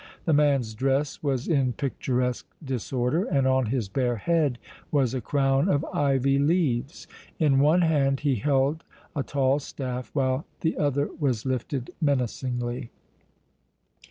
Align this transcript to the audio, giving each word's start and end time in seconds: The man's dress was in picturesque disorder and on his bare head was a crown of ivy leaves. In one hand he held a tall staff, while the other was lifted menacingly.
The 0.25 0.33
man's 0.33 0.73
dress 0.73 1.21
was 1.21 1.47
in 1.47 1.73
picturesque 1.73 2.47
disorder 2.63 3.23
and 3.25 3.45
on 3.45 3.67
his 3.67 3.87
bare 3.87 4.15
head 4.15 4.57
was 4.91 5.13
a 5.13 5.21
crown 5.21 5.69
of 5.69 5.85
ivy 5.93 6.39
leaves. 6.39 7.05
In 7.37 7.59
one 7.59 7.81
hand 7.83 8.21
he 8.21 8.37
held 8.37 8.83
a 9.15 9.21
tall 9.21 9.59
staff, 9.59 10.09
while 10.13 10.47
the 10.61 10.75
other 10.75 11.07
was 11.19 11.45
lifted 11.45 11.91
menacingly. 12.01 12.89